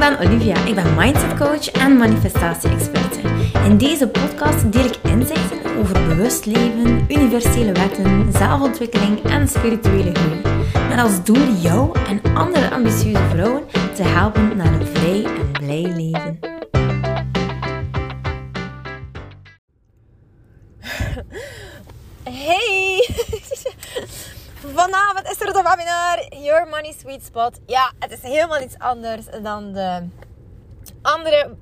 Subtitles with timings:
[0.00, 0.64] ben Olivia.
[0.64, 3.20] Ik ben mindset coach en manifestatie-experte.
[3.64, 10.40] In deze podcast deel ik inzichten over bewust leven, universele wetten, zelfontwikkeling en spirituele groei.
[10.88, 13.62] Met als doel jou en andere ambitieuze vrouwen
[13.94, 14.79] te helpen naar een
[27.00, 27.60] Sweet Spot.
[27.66, 30.02] Ja, het is helemaal iets anders dan de
[31.02, 31.56] andere,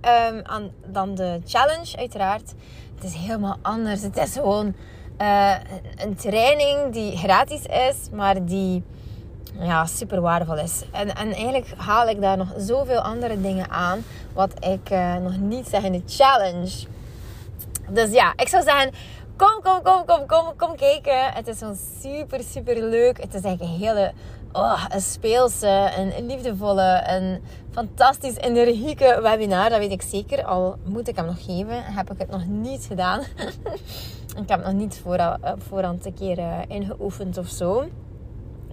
[0.53, 2.55] um, dan de challenge uiteraard.
[2.95, 4.03] Het is helemaal anders.
[4.03, 4.75] Het is gewoon
[5.19, 5.55] uh,
[5.97, 8.85] een training die gratis is, maar die
[9.59, 10.83] ja, super waardevol is.
[10.93, 15.37] En, en eigenlijk haal ik daar nog zoveel andere dingen aan, wat ik uh, nog
[15.37, 16.87] niet zeg in de challenge.
[17.89, 18.93] Dus ja, ik zou zeggen,
[19.39, 21.33] Kom, kom, kom, kom, kom, kom kijken.
[21.33, 23.21] Het is zo'n super, super leuk.
[23.21, 24.13] Het is eigenlijk een hele
[24.53, 29.71] oh, een speelse, een liefdevolle, een fantastisch energieke webinar.
[29.71, 30.45] Dat weet ik zeker.
[30.45, 33.21] Al moet ik hem nog geven, heb ik het nog niet gedaan.
[34.43, 37.89] ik heb nog niet voorhand, eh, voorhand een keer uh, ingeoefend of zo.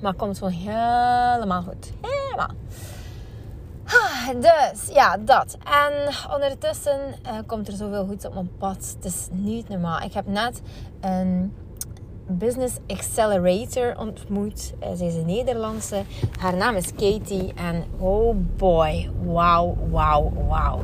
[0.02, 1.92] Maar het komt gewoon helemaal goed.
[2.02, 2.50] Helemaal.
[4.40, 5.58] Dus ja, dat.
[5.64, 8.96] En ondertussen uh, komt er zoveel goeds op mijn pad.
[8.96, 10.02] Het is niet normaal.
[10.02, 10.62] Ik heb net
[11.02, 11.54] een
[12.28, 14.74] business accelerator ontmoet.
[14.84, 16.04] Uh, zij is een Nederlandse.
[16.40, 17.54] Haar naam is Katie.
[17.56, 20.82] En oh boy, wauw, wauw, wauw.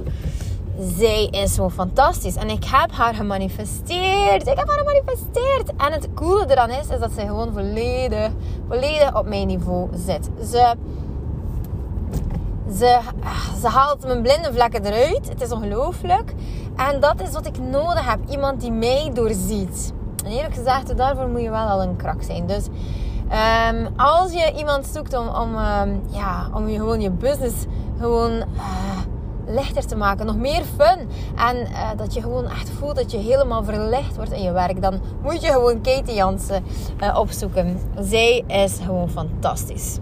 [0.97, 2.35] Zij is zo fantastisch.
[2.35, 4.47] En ik heb haar gemanifesteerd.
[4.47, 5.75] Ik heb haar gemanifesteerd.
[5.77, 8.31] En het coole eraan is, is dat zij gewoon volledig,
[8.67, 10.29] volledig op mijn niveau zit.
[10.49, 10.75] Ze
[12.77, 12.99] ze,
[13.61, 15.29] ze haalt mijn blinde vlekken eruit.
[15.29, 16.33] Het is ongelooflijk.
[16.75, 18.19] En dat is wat ik nodig heb.
[18.29, 19.93] Iemand die mij doorziet.
[20.25, 22.45] En eerlijk gezegd, daarvoor moet je wel al een krak zijn.
[22.47, 22.65] Dus
[23.71, 27.65] um, als je iemand zoekt om, om, um, ja, om je gewoon je business
[27.99, 28.43] gewoon uh,
[29.45, 30.25] lichter te maken.
[30.25, 31.09] Nog meer fun.
[31.35, 34.81] En uh, dat je gewoon echt voelt dat je helemaal verlicht wordt in je werk.
[34.81, 36.63] Dan moet je gewoon Katie Jansen
[37.03, 37.79] uh, opzoeken.
[37.99, 39.97] Zij is gewoon fantastisch.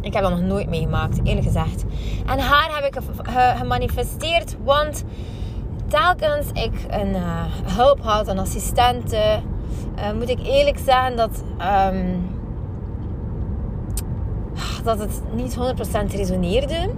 [0.00, 1.84] Ik heb dat nog nooit meegemaakt, eerlijk gezegd.
[2.26, 3.02] En haar heb ik
[3.56, 5.04] gemanifesteerd, want
[5.94, 9.40] telkens ik een uh, hulp had, een assistente,
[9.98, 11.44] uh, moet ik eerlijk zeggen dat,
[11.92, 12.30] um,
[14.84, 16.90] dat het niet 100% resoneerde.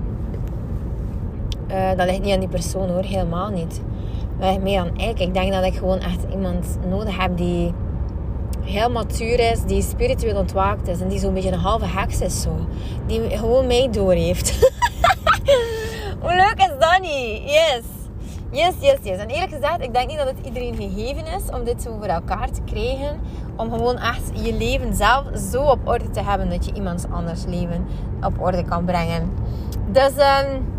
[1.70, 3.80] Uh, dat ligt niet aan die persoon hoor, helemaal niet.
[4.38, 5.20] Dat ligt meer aan ik.
[5.20, 7.74] Ik denk dat ik gewoon echt iemand nodig heb die
[8.60, 12.42] heel matuur is, die spiritueel ontwaakt is en die zo'n beetje een halve heks is
[12.42, 12.66] zo.
[13.06, 14.58] Die gewoon mij door heeft.
[16.22, 17.42] Hoe leuk is dat niet?
[17.50, 17.95] Yes.
[18.56, 19.18] Yes, yes, yes.
[19.18, 22.06] En eerlijk gezegd, ik denk niet dat het iedereen gegeven is om dit zo voor
[22.06, 23.20] elkaar te krijgen.
[23.56, 27.44] Om gewoon echt je leven zelf zo op orde te hebben dat je iemands anders
[27.44, 27.86] leven
[28.22, 29.32] op orde kan brengen.
[29.92, 30.74] Dus um,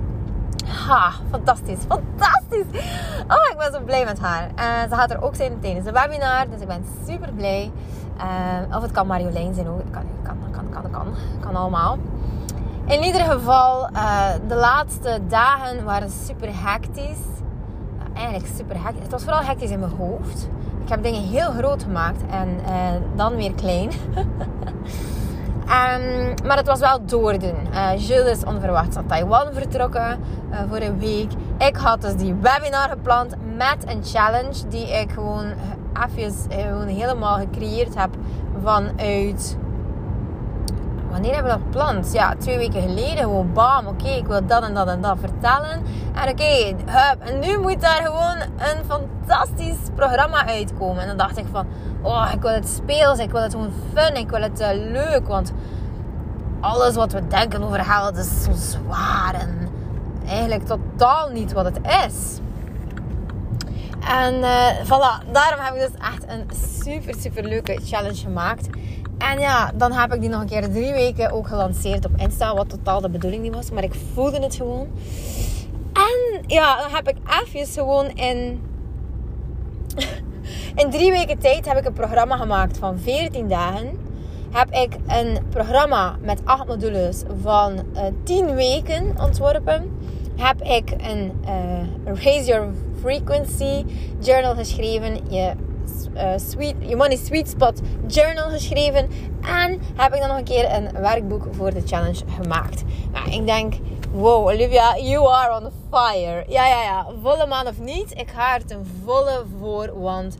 [0.65, 2.81] Ha, fantastisch, fantastisch.
[3.27, 4.47] Oh, ik ben zo blij met haar.
[4.59, 7.71] Uh, ze gaat er ook zijn tijdens de webinar, dus ik ben super blij.
[8.17, 9.81] Uh, of het kan Marjolein zijn ook.
[9.91, 11.07] Kan, kan, kan, kan, kan,
[11.39, 11.97] kan allemaal.
[12.85, 17.37] In ieder geval, uh, de laatste dagen waren super hectisch.
[18.17, 19.01] Eigenlijk super hectisch.
[19.01, 20.49] Het was vooral hectisch in mijn hoofd.
[20.83, 23.89] Ik heb dingen heel groot gemaakt en uh, dan weer klein.
[25.67, 27.55] Um, maar het was wel doordoen.
[27.71, 30.19] Uh, Jules is onverwachts naar Taiwan vertrokken
[30.51, 31.31] uh, voor een week.
[31.57, 35.53] Ik had dus die webinar gepland met een challenge die ik gewoon
[36.07, 38.09] even gewoon helemaal gecreëerd heb
[38.63, 39.57] vanuit.
[41.17, 42.13] Wanneer hebben we dat gepland?
[42.13, 43.17] Ja, twee weken geleden.
[43.17, 45.83] Gewoon bam, oké, ik wil dat en dat en dat vertellen.
[46.13, 46.75] En oké.
[47.19, 51.01] En nu moet daar gewoon een fantastisch programma uitkomen.
[51.01, 51.65] En dan dacht ik van
[52.01, 55.27] oh, ik wil het speels, ik wil het gewoon fun, ik wil het uh, leuk.
[55.27, 55.53] Want
[56.59, 59.69] alles wat we denken over geld is zo zwaar en
[60.27, 62.39] eigenlijk totaal niet wat het is.
[63.99, 66.49] En uh, voilà, daarom heb ik dus echt een
[66.83, 68.67] super, super leuke challenge gemaakt.
[69.17, 72.55] En ja, dan heb ik die nog een keer drie weken ook gelanceerd op Insta,
[72.55, 73.71] wat totaal de bedoeling niet was.
[73.71, 74.87] Maar ik voelde het gewoon.
[75.93, 78.61] En ja, dan heb ik even gewoon in
[80.81, 84.05] in drie weken tijd heb ik een programma gemaakt van 14 dagen.
[84.51, 89.99] Heb ik een programma met acht modules van uh, eh, 10 weken ontworpen.
[90.35, 92.67] Heb ik een uh, Raise Your
[93.01, 93.85] Frequency
[94.19, 95.19] journal geschreven.
[95.29, 95.53] Je,
[96.15, 99.09] uh, sweet, je Money Sweet Spot journal geschreven.
[99.41, 102.83] En heb ik dan nog een keer een werkboek voor de challenge gemaakt.
[103.11, 103.73] Nou, ik denk,
[104.11, 106.45] wow Olivia, you are on fire.
[106.47, 107.07] Ja, ja, ja.
[107.21, 108.11] Volle maan of niet.
[108.11, 110.37] Ik ga er ten volle voor, want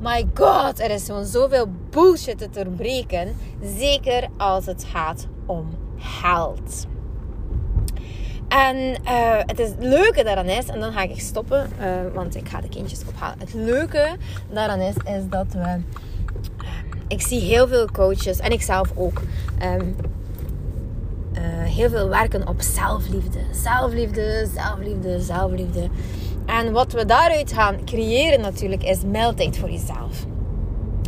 [0.00, 3.36] my god, er is gewoon zoveel bullshit te doorbreken.
[3.76, 6.86] Zeker als het gaat om geld.
[8.52, 12.36] En uh, het, is, het leuke daaraan is, en dan ga ik stoppen, uh, want
[12.36, 13.38] ik ga de kindjes ophalen.
[13.38, 14.16] Het leuke
[14.50, 15.58] daaraan is, is dat we.
[15.58, 15.74] Uh,
[17.08, 19.20] ik zie heel veel coaches, en ik zelf ook,
[19.62, 19.96] um,
[21.64, 23.38] heel veel werken op zelfliefde.
[23.50, 25.88] Zelfliefde, zelfliefde, zelfliefde.
[26.46, 30.26] En wat we daaruit gaan creëren natuurlijk, is meldtijd voor jezelf.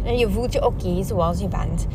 [0.04, 1.86] En je voelt je oké zoals je bent.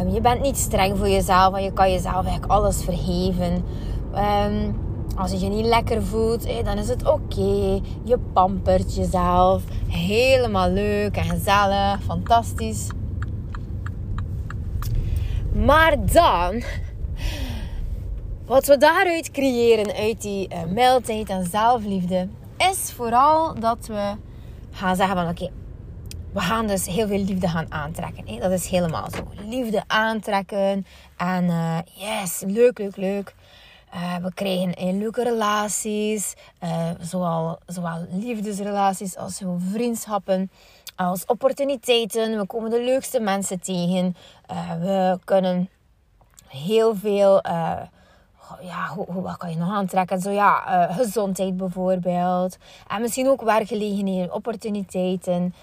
[0.00, 3.64] Um, je bent niet streng voor jezelf, en je kan jezelf eigenlijk alles vergeven.
[4.14, 7.80] Um, als je je niet lekker voelt, dan is het oké.
[8.04, 9.62] Je pampert jezelf.
[9.88, 12.02] Helemaal leuk en gezellig.
[12.02, 12.88] Fantastisch.
[15.52, 16.62] Maar dan,
[18.46, 24.14] wat we daaruit creëren, uit die uh, mildheid en zelfliefde, is vooral dat we
[24.70, 25.50] gaan zeggen van oké,
[26.32, 28.40] we gaan dus heel veel liefde gaan aantrekken.
[28.40, 29.28] Dat is helemaal zo.
[29.48, 30.86] Liefde aantrekken
[31.16, 33.34] en uh, yes, leuk, leuk, leuk.
[33.94, 36.34] Uh, we krijgen leuke relaties,
[36.64, 40.50] uh, zowel, zowel liefdesrelaties als vriendschappen,
[40.96, 42.38] als opportuniteiten.
[42.38, 44.16] We komen de leukste mensen tegen.
[44.50, 45.68] Uh, we kunnen
[46.48, 47.40] heel veel,
[48.60, 50.20] ja, hoe, hoe, wat kan je nog aantrekken?
[50.20, 52.56] Zo ja, gezondheid bijvoorbeeld.
[52.88, 55.54] En misschien ook werkgelegenheden, opportuniteiten.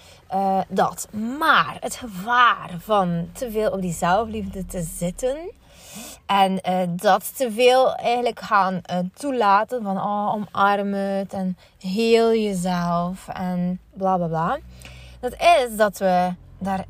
[0.68, 1.08] dat.
[1.38, 5.36] Maar het gevaar van te veel op die zelfliefde te zitten
[6.30, 12.34] en uh, dat te veel eigenlijk gaan uh, toelaten van oh, omarm het en heel
[12.34, 14.58] jezelf en bla bla bla.
[15.20, 16.84] Dat is dat we daar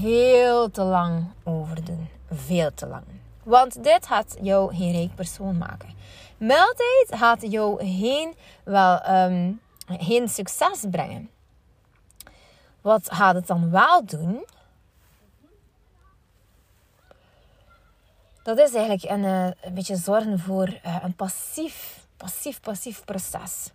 [0.00, 2.08] veel te lang over doen.
[2.30, 3.04] Veel te lang.
[3.42, 5.88] Want dit gaat jou geen rijk persoon maken.
[6.36, 8.34] Mildheid gaat jou geen,
[8.64, 11.30] wel, um, geen succes brengen.
[12.80, 14.44] Wat gaat het dan wel doen?
[18.56, 23.70] Dat is eigenlijk een, eh, een beetje zorgen voor uh, een passief, passief, passief proces.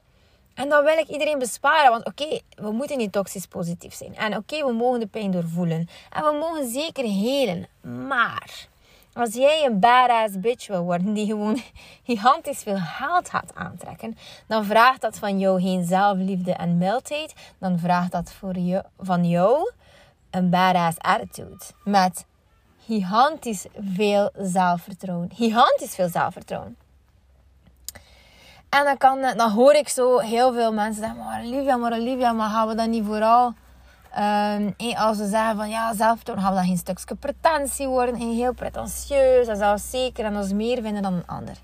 [0.53, 1.91] En dat wil ik iedereen besparen.
[1.91, 4.15] Want oké, we moeten niet toxisch positief zijn.
[4.15, 5.87] En oké, we mogen de pijn doorvoelen.
[6.09, 7.67] En we mogen zeker helen.
[8.07, 8.67] Maar
[9.13, 11.61] als jij een badass bitch wil worden die gewoon
[12.03, 14.17] gigantisch veel geld gaat aantrekken,
[14.47, 17.33] dan vraagt dat van jou geen zelfliefde en mildheid.
[17.57, 19.71] Dan vraagt dat voor je, van jou
[20.29, 21.63] een badass attitude.
[21.83, 22.25] Met
[22.85, 25.29] gigantisch veel zelfvertrouwen.
[25.33, 26.77] Gigantisch veel zelfvertrouwen.
[28.69, 32.31] En dan, kan, dan hoor ik zo heel veel mensen zeggen, maar Olivia, maar Olivia,
[32.31, 33.53] maar gaan we dan niet vooral...
[34.19, 38.15] Um, als ze zeggen van ja, zelfvertrouwen, gaan we dan geen stukje pretentie worden.
[38.15, 41.55] En heel pretentieus en zelfzeker en ons meer vinden dan een ander.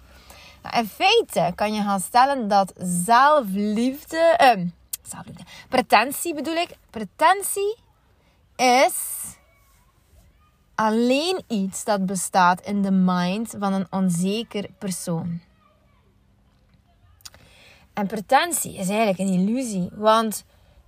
[0.64, 2.74] Nou, in feite kan je gaan stellen dat
[3.06, 4.40] zelfliefde...
[4.58, 4.68] Uh,
[5.04, 5.44] zelfliefde.
[5.70, 6.70] Pretentie bedoel ik.
[6.90, 7.78] Pretentie
[8.56, 8.96] is
[10.80, 15.40] alleen iets dat bestaat in de mind van een onzeker persoon.
[17.94, 20.44] En pretentie is eigenlijk een illusie, want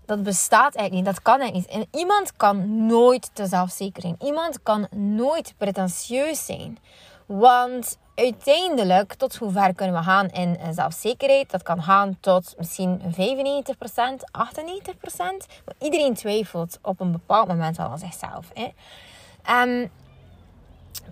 [0.06, 1.88] dat bestaat eigenlijk niet, dat kan eigenlijk niet.
[1.92, 4.16] En iemand kan nooit te zelfzeker zijn.
[4.20, 6.78] Iemand kan nooit pretentieus zijn.
[7.26, 11.52] Want uiteindelijk, tot hoe ver kunnen we gaan in zelfzekerheid?
[11.52, 14.26] Dat kan gaan tot misschien 95%, 98%.
[15.66, 18.50] Maar iedereen twijfelt op een bepaald moment wel aan zichzelf.
[18.54, 18.70] Hè?
[19.50, 19.92] Um,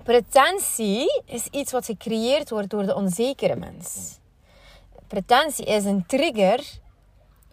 [0.03, 4.17] pretentie is iets wat gecreëerd wordt door de onzekere mens.
[5.07, 6.79] Pretentie is een trigger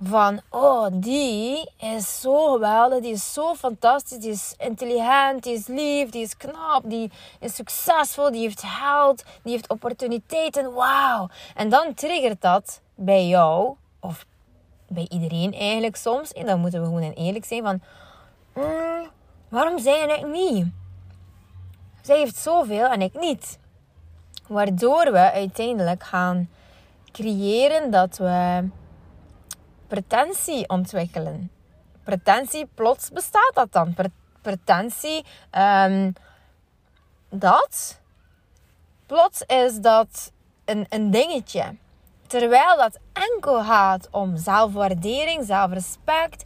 [0.02, 5.66] van, oh, die is zo geweldig, die is zo fantastisch, die is intelligent, die is
[5.66, 11.28] lief, die is knap, die is succesvol, die heeft geld, die heeft opportuniteiten, wauw.
[11.54, 14.26] En dan triggert dat bij jou, of
[14.88, 17.80] bij iedereen eigenlijk soms, en dan moeten we gewoon eerlijk zijn van,
[18.54, 19.08] mm,
[19.48, 20.66] Waarom zei ik niet?
[22.02, 23.58] Zij heeft zoveel en ik niet.
[24.46, 26.48] Waardoor we uiteindelijk gaan
[27.12, 28.68] creëren dat we
[29.86, 31.50] pretentie ontwikkelen.
[32.04, 33.94] Pretentie, plots bestaat dat dan.
[34.42, 35.24] pretentie,
[35.58, 36.12] um,
[37.30, 38.00] dat.
[39.06, 40.32] Plots is dat
[40.64, 41.76] een, een dingetje.
[42.26, 46.44] Terwijl dat enkel gaat om zelfwaardering, zelfrespect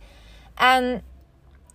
[0.54, 1.02] en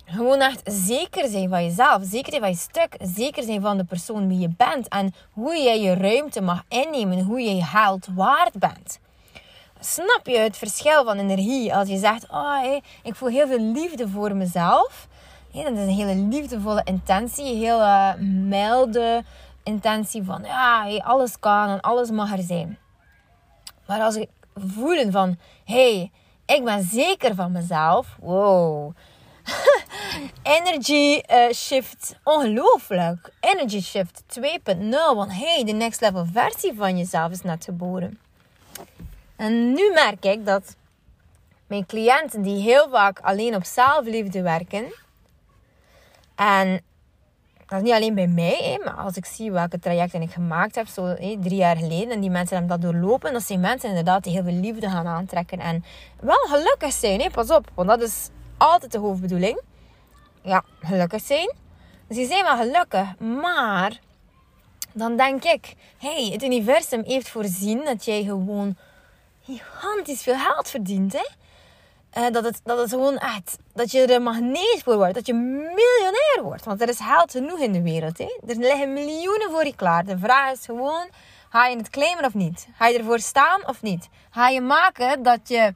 [0.05, 2.03] gewoon echt zeker zijn van jezelf.
[2.03, 2.95] Zeker zijn van je stuk.
[2.99, 4.87] Zeker zijn van de persoon wie je bent.
[4.87, 7.23] En hoe jij je ruimte mag innemen.
[7.23, 8.99] Hoe je je waard bent.
[9.79, 13.59] Snap je het verschil van energie als je zegt: Oh, hey, ik voel heel veel
[13.59, 15.07] liefde voor mezelf.
[15.51, 17.45] Dat is een hele liefdevolle intentie.
[17.45, 19.23] Een hele milde
[19.63, 22.77] intentie van: Ja, alles kan en alles mag er zijn.
[23.87, 26.11] Maar als ik voelen van: Hey,
[26.45, 28.17] ik ben zeker van mezelf.
[28.19, 28.93] Wow
[30.57, 33.29] Energy uh, shift, ongelooflijk.
[33.39, 34.89] Energy shift 2.0.
[34.89, 38.19] Want hey, de next level versie van jezelf is net geboren.
[39.35, 40.75] En nu merk ik dat
[41.67, 44.93] mijn cliënten die heel vaak alleen op zelfliefde werken.
[46.35, 46.81] En
[47.67, 50.87] dat is niet alleen bij mij, maar als ik zie welke trajecten ik gemaakt heb,
[50.87, 54.33] zo drie jaar geleden, en die mensen hebben dat doorlopen, dat zijn mensen inderdaad die
[54.33, 55.83] heel veel liefde gaan aantrekken en
[56.19, 59.61] wel gelukkig zijn, pas op, want dat is altijd de hoofdbedoeling.
[60.41, 61.53] Ja, gelukkig zijn.
[62.07, 63.99] Dus die zijn wel gelukkig, maar
[64.93, 68.75] dan denk ik, hey, het universum heeft voorzien dat jij gewoon
[69.43, 71.25] gigantisch veel geld verdient, hè?
[72.17, 75.25] Uh, dat, het, dat het gewoon echt, dat je er een magneet voor wordt, dat
[75.25, 76.65] je miljonair wordt.
[76.65, 78.17] Want er is geld genoeg in de wereld.
[78.17, 78.39] Hè?
[78.47, 80.05] Er liggen miljoenen voor je klaar.
[80.05, 81.07] De vraag is gewoon,
[81.49, 82.67] ga je het claimen of niet?
[82.75, 84.09] Ga je ervoor staan of niet?
[84.29, 85.75] Ga je maken dat je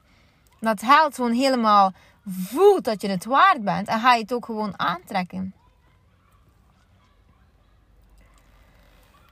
[0.60, 1.92] dat geld gewoon helemaal
[2.26, 5.54] voelt dat je het waard bent en ga je het ook gewoon aantrekken?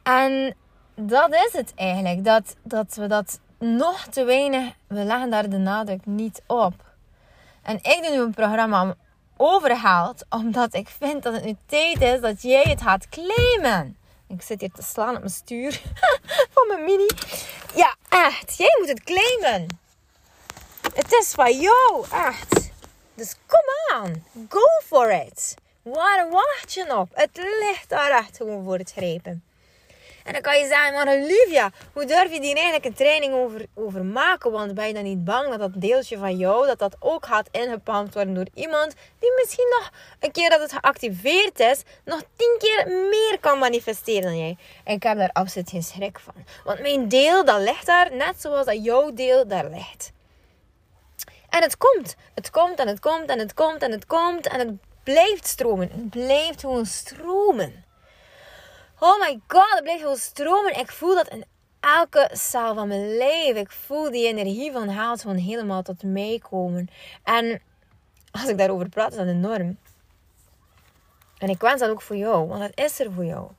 [0.03, 0.55] En
[0.95, 2.25] dat is het eigenlijk.
[2.25, 6.75] Dat, dat we dat nog te weinig, we leggen daar de nadruk niet op.
[7.63, 8.95] En ik doe nu een programma
[9.37, 13.97] overhaald, omdat ik vind dat het nu tijd is dat jij het gaat claimen.
[14.29, 15.83] Ik zit hier te slaan op mijn stuur
[16.55, 17.09] van mijn mini.
[17.75, 18.57] Ja, echt.
[18.57, 19.79] Jij moet het claimen.
[20.95, 22.68] Het is van jou, echt.
[23.19, 24.25] Dus kom aan.
[24.49, 25.55] Go for it.
[25.83, 27.09] Waar wacht je op?
[27.13, 29.43] Het ligt daar echt gewoon voor het grepen.
[30.25, 33.67] En dan kan je zeggen, maar Olivia, hoe durf je die eigenlijk een training over,
[33.75, 34.51] over maken?
[34.51, 37.49] Want ben je dan niet bang dat dat deeltje van jou, dat dat ook gaat
[37.51, 42.57] ingepalmd worden door iemand die misschien nog een keer dat het geactiveerd is, nog tien
[42.59, 44.57] keer meer kan manifesteren dan jij?
[44.85, 46.35] En ik heb daar absoluut geen schrik van.
[46.65, 50.13] Want mijn deel, dat ligt daar, net zoals dat jouw deel daar ligt.
[51.49, 52.17] En het komt.
[52.35, 55.91] Het komt en het komt en het komt en het komt en het blijft stromen.
[55.91, 57.85] Het blijft gewoon stromen.
[58.99, 60.79] Oh my god, het blijft gewoon stromen.
[60.79, 61.45] Ik voel dat in
[61.81, 63.61] elke cel van mijn leven.
[63.61, 66.89] Ik voel die energie van haalt gewoon helemaal tot mij komen.
[67.23, 67.61] En
[68.31, 69.79] als ik daarover praat, is dat enorm.
[71.39, 73.51] En ik wens dat ook voor jou, want het is er voor jou.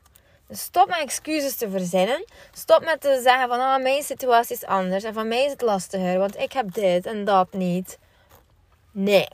[0.51, 2.25] Stop met excuses te verzinnen.
[2.51, 5.61] Stop met te zeggen van oh, mijn situatie is anders en van mij is het
[5.61, 7.99] lastiger, want ik heb dit en dat niet.
[8.91, 9.27] Nee.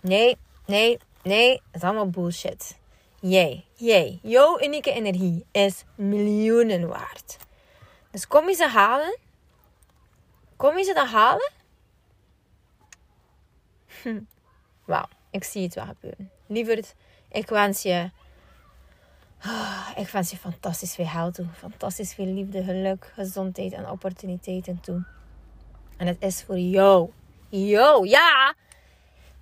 [0.00, 0.36] Nee,
[0.66, 1.52] nee, nee.
[1.52, 2.76] Het is allemaal bullshit.
[3.20, 7.36] Jij, jij, jouw unieke energie is miljoenen waard.
[8.10, 9.18] Dus kom je ze halen?
[10.56, 11.52] Kom je ze dan halen?
[14.02, 14.20] Hm.
[14.84, 16.30] Wauw, ik zie het wel gebeuren.
[16.46, 16.94] Lieverd,
[17.28, 18.10] ik wens je...
[19.46, 21.46] Oh, ik wens je fantastisch veel geld toe.
[21.58, 25.04] Fantastisch veel liefde, geluk, gezondheid en opportuniteiten toe.
[25.96, 27.10] En het is voor jou.
[27.48, 28.54] Jou, ja!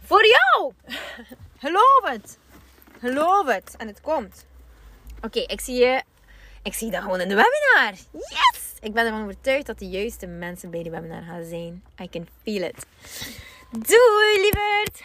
[0.04, 0.72] Voor jou!
[1.62, 2.38] Geloof het!
[2.98, 3.74] Geloof het.
[3.76, 4.46] En het komt.
[5.20, 6.02] Oké, ik zie je.
[6.62, 7.92] Ik zie je dan gewoon in de webinar.
[8.12, 8.72] Yes!
[8.80, 11.84] Ik ben ervan overtuigd dat de juiste mensen bij die webinar gaan zijn.
[12.00, 12.86] I can feel it.
[13.70, 15.04] Doei, lieverd!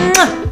[0.00, 0.49] うん。